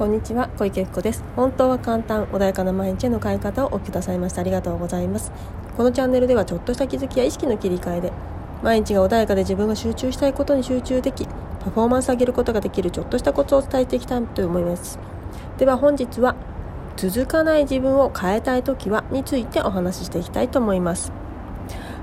[0.00, 1.22] こんにちは小池子です。
[1.36, 5.30] 本当は簡単穏やかな毎日への変え方をお聞きくださいましたありがとうございます。
[5.76, 8.10] このチャンネルではちょっとした気づきや意識の切り替えで
[8.62, 14.98] 毎日が穏やかで自分が集中したいことに集中できパフォーマンス上げることができるちょっとしたコツを伝えていきたいと思います。
[15.58, 16.34] では本日は
[16.96, 21.12] 続かない自分を変えたい時はについてお話ししていきたいと思います。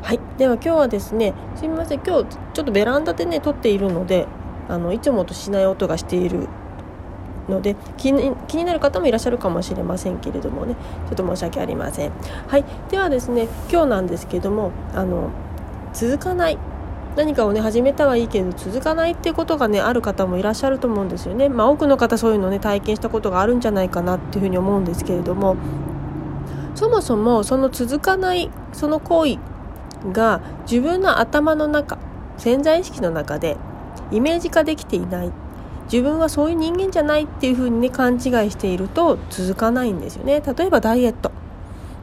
[0.03, 0.19] はい。
[0.37, 2.01] では今日はですねすみません。
[2.05, 4.27] 今日ちょっとベランダでね撮っているので
[4.69, 6.47] あのいつもとしない音がしている
[7.49, 10.75] ので気に気になる方もいらっしゃるかもしれませんけれどもね。
[11.07, 12.11] ちょっと申し訳ありません。
[12.47, 15.29] はい、ではですね今日なんですけどもあの
[15.93, 16.57] 続かない。
[17.15, 21.49] 何かをね始めたはいいけど続かないっていうことがねある方もいらっしゃると思うんですよね。
[21.49, 25.55] まあ、多くの方そういうのね体験したことがあるんじゃないかなっていうふうに思うんですけれども。
[26.75, 29.39] そもそもその続かないその行為
[30.11, 31.97] が自分の頭の中
[32.37, 33.57] 潜在意識の中で
[34.11, 35.31] イメージ化できていない。
[35.91, 40.41] 自分はそういう人間じゃないっていうふうにね勘違いしていると続かないんですよね。
[40.41, 41.31] 例えばダイエット。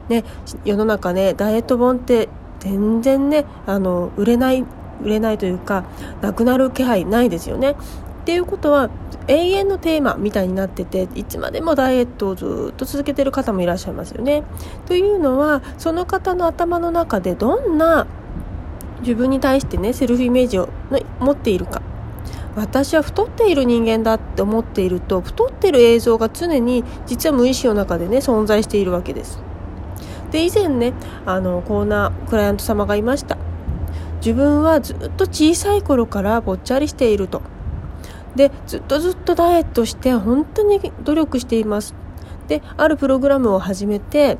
[0.09, 0.23] ね
[0.63, 4.65] 世の中ねダイエット本って全然ねあの売れない
[5.03, 5.83] 売れないというか
[6.21, 7.71] なくなる気配ないですよね。
[7.71, 7.75] っ
[8.25, 8.89] ていうことは
[9.27, 14.43] 永遠のテーマみたいになってていつまでもダイエットをずっと続けてる方もいらっしゃいますよね。
[14.87, 18.07] というのはその方の頭の中でどんな
[19.01, 20.69] 自分に対してねセルフイメージを
[21.19, 21.81] 持っているか。
[22.55, 29.39] 私は太っている人間だって思っていると太っている映像が常に実は無意識の中でね存在しているわけです。
[30.31, 30.93] で以前ね
[31.25, 33.37] あのこんなクライアント様がいました。
[34.17, 37.41] 自分はずっと小さい頃からぽっちゃりしていると。
[38.35, 41.93] でずっとずっとダイエットして本当に努力しています。
[42.47, 44.37] であるプログラムを始めて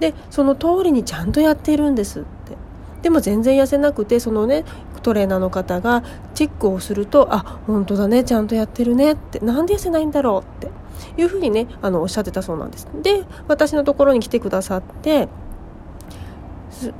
[0.00, 2.56] でその通りにちゃんとやっているんですって。
[3.02, 4.64] でも全然痩せなくてそのね
[5.02, 6.02] トレーナーの方が
[6.34, 12.88] チェックをするとあ本当だねちゃんとやってるねってなんで痩せないんだろうっていうふうにねあのおっしゃってたそうなんです。
[13.02, 15.28] で私のところに来てくださって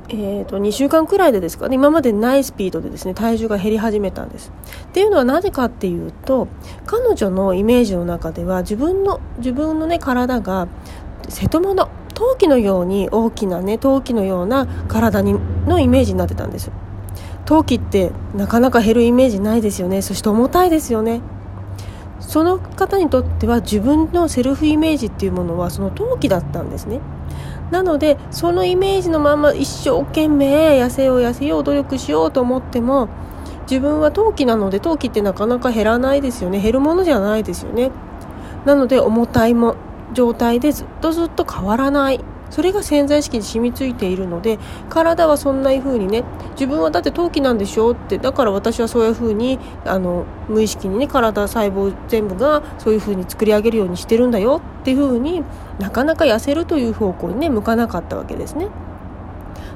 [0.09, 4.51] えーと、2週間くらいでですかね今までないスピードでですね体重が減り始めたんです。
[4.87, 6.49] っていうのはなぜかっていうと
[6.85, 10.67] 彼女のイメージの中では自分の自分のね体が
[11.29, 16.69] 瀬戸物陶器のように大きなね陶器のような体にのイメージになってたんです
[17.45, 20.03] 陶器ってなかなか減るイメージないですよね。
[20.03, 21.21] そして重たいですよね。
[22.19, 26.99] その方にとっては自分のセルフイメージっていうものはその陶器だったんですね。
[27.71, 33.07] なのでそのイメージのまま一生懸命痩せよう痩せよう努力しようと思っても
[33.61, 36.61] 自分は陶器なので陶器ってなかなか減らないですよね。
[36.61, 37.89] 減るものじゃないですよね。
[38.65, 39.75] なので重たいも
[40.13, 42.19] 状態でずっとずっと変わらない。
[42.49, 44.57] それが潜在意識に染みついているので
[44.89, 55.43] 体はそんな風にね自分はだって陶器なんでしょってだから私はそういう風にあに無意識にね体細胞全部がそういう風に作り上げるようにしてるんだよっていう風に
[55.77, 58.67] なかなか痩せるという方向にね向かなかったわけですね。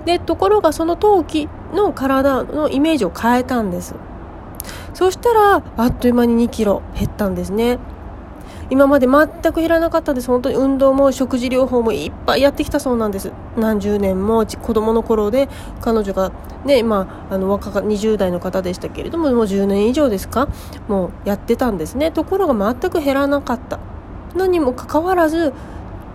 [0.06, 3.96] でところがその陶器の体のイメージを変えたんです。
[4.94, 7.80] そしたらあっという間に2キロ減ったんですね。
[8.70, 10.28] 今まで全く減らなかったです。
[10.28, 13.32] 本当に運動も食事療法もいっぱいやってきたそうなんです。
[13.58, 15.50] 何十年も子供の頃で
[15.82, 16.32] 彼女が
[16.66, 20.48] ねまああの若か20代の方でしたけれどももう10年以上ですか？
[20.88, 22.12] もうやってたんですね。
[22.12, 23.80] ところが全く減らなかった。
[24.36, 25.54] のにもかかわらず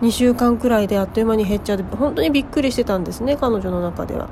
[0.02, 4.28] 2週間くらいであっという間に減っちゃって本当にびっくりしてたんですね彼女の中では。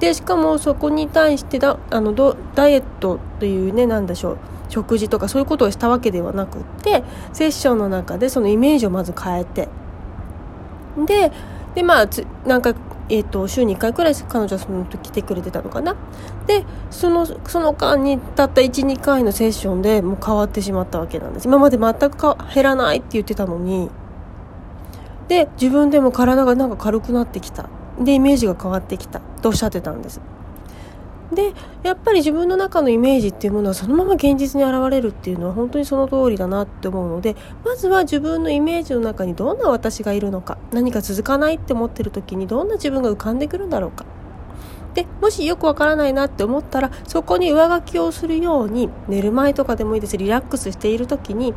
[0.00, 2.12] でしかもそこに対してだあの
[2.54, 4.38] ダイエットというね何でしょう。
[4.72, 9.68] 食事とかそういうことをしたわけではなくってセッションの中でそのイメージをまず変えて。
[11.06, 11.30] で
[11.74, 12.08] でまあ
[12.46, 12.74] なんか、
[13.08, 15.94] えーと、週に1回くらい彼女はその時来てくれてたのかな。
[16.46, 21.46] でそのその間にたった12回のセッションでもう変わってしまったわけなんです。
[21.46, 23.90] 今まで全く減らないって言ってたのに。
[25.28, 27.68] で自分でも体がなんか軽くなってきた。
[28.00, 29.20] でイメージが変わってきた。
[29.42, 30.20] とおっしゃってたんです。
[31.34, 44.04] でやっぱり自分の中のイメージっていうものはそのまま現実に現れるっていうのは本当にその通りだなって思うのでまずは自分のイメージの中にどんな私がいるのか何か続かないって思ってる時にどんな自分が浮かんでくるんだろうか。
[44.94, 50.18] でもしよくわからないなって思ったらそこに上書きをするように寝る前とかでもいいです。
[50.18, 51.54] リラックスしている時に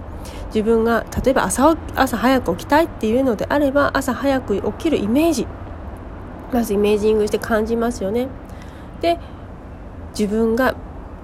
[0.48, 5.48] 自分が例えば朝朝早く起きたいっていうのであれば朝早く起きるイメージ。
[6.54, 8.30] まずイメージングして感じますよね。
[9.02, 9.20] で
[10.18, 10.76] 自分が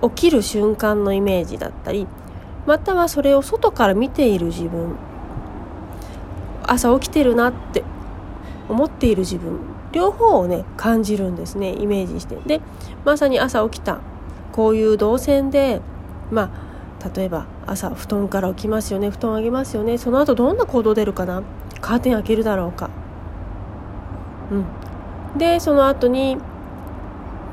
[0.02, 2.08] 起きる瞬間のイメージだったり
[2.66, 4.96] またはそれを外から見ている自分。
[6.64, 7.84] 朝起きてるなって
[8.70, 9.60] 思っている自分。
[9.92, 12.36] 両方をね感じるんですねイメージして。
[12.46, 12.62] で
[13.04, 14.00] まさに朝起きた。
[14.52, 15.82] こういう動線で
[16.30, 16.52] ま
[17.04, 19.98] あ例えば朝布団から起きますよね布団あげますよね。
[19.98, 21.42] その後どんな行動出るかな。
[21.82, 22.90] カーテン開けるだろうか。
[24.52, 25.40] うん。
[25.40, 26.38] でその後に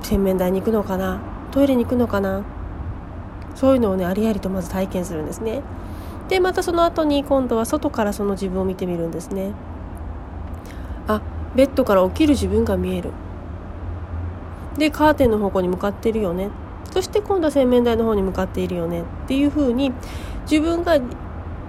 [0.02, 1.20] 洗面台に行くのかな。
[1.50, 2.42] トイレに行くのかな？
[3.54, 5.62] そういうのをねありありとまず体験するんですね。
[6.28, 9.52] でまたその後に今度は外からその自分を見てみるんですね。
[11.06, 11.22] あ
[11.56, 13.12] ベッドから起きる自分が見える。
[14.76, 16.50] でカーテンの方向に向かってるよね。
[16.92, 19.00] そして今度は洗面台の方に向かっているよね。
[19.00, 19.92] っていうふうに
[20.48, 21.00] 自分が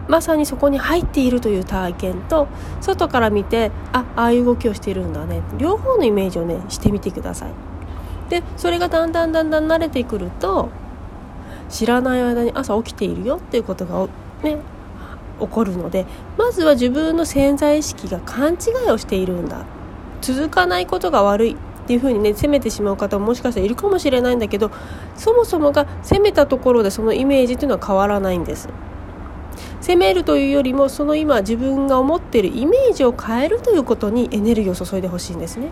[0.07, 2.47] まさにそこに入っているという体験と
[2.81, 5.41] 外から見てあああいう動きをしているんだね。
[5.57, 7.51] 両方のイメージをねしてみてください。
[8.29, 10.69] でそれがだんだんだんだん慣れてくると
[11.69, 14.07] 知らない間に朝起きているよっていうことが
[14.43, 14.57] ね
[15.39, 16.05] 起こるので
[16.37, 19.65] まずは自分の潜在意識が勘違いをしているんだ。
[20.21, 21.55] 続かないことが悪いっ
[21.87, 24.69] ていうふうにね責めてしまう方ももしかしたらいるかもしれないんだけど
[25.15, 28.67] そもそもが責めたところでそのイメージというのは変わらないんです。
[29.81, 35.69] 責めるというよりもその今自分が思っているイメージを変えるということにエネルギーを注いでほしいんですね。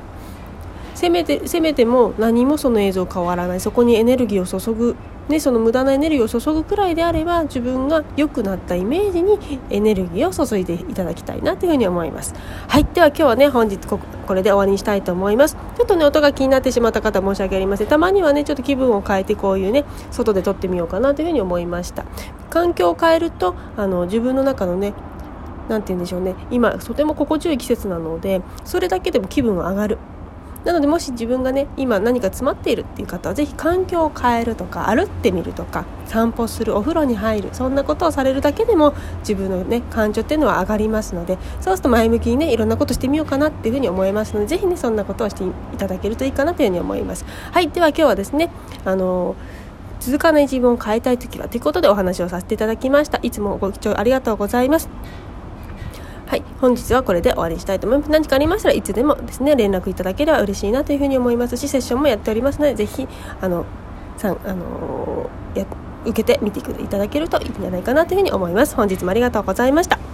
[0.98, 3.60] 責めて責めても何もその映像変わらない。
[3.60, 4.96] そこにエネルギーを注ぐ。
[5.30, 9.38] ね、その無駄なエネルギーを注ぐくらいであれば自分が良くなったイメージに
[9.70, 12.34] エネルギーを注いでいただきたいなというふうに思います。
[12.68, 12.86] はい。
[12.86, 15.56] では今日はね本日ここれで終わりにしたいと思います。
[15.76, 17.88] ちょっとね音が気になってしまった方申し訳ありません。
[17.88, 22.06] たまにはねちょっと気分を変えてこういうね外で撮ってみようかなというふうに思いました。
[22.50, 24.94] 環境を変えるとあの自分の中のね
[25.70, 26.34] 何て言うんでしょうね。
[26.50, 29.98] 今とても心地よい季節なのでそれだけでも気分が上がる。
[30.68, 47.24] なのでもし自分がね今何か詰まっているっていう方は是非環境を変えるとか歩ってみるとか散歩するお風呂に入るそんなことをされるだけでも自分のね感情っていうのは上がりますのでそうすると前向きにねいろんなことしてみようかなっていうふうに思いますので是非ねそんなことをしていただけるといいかなというふうに思います。
[47.54, 48.50] はいでは今日はですね
[48.84, 49.36] あの
[50.02, 53.20] 続かない自分を変えたい時はということでお話をさせていただきました。
[53.24, 54.90] いつもご視聴ありがとうございます。
[56.28, 58.12] はい、本日はこれで終わりにしたいと思います。
[58.12, 63.08] 何かありましたらいつでもですね、連絡いただければ嬉しいなというふうに思いますし、セッションもやっておりますので、ぜひ、
[63.40, 63.66] あの、
[64.18, 65.66] さん、あのや
[66.06, 68.76] 受けてみていただけるといいんじゃないかなというふうに思います。
[68.76, 70.07] 本日もありがとうございました。